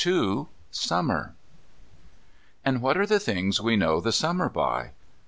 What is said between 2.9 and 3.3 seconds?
are the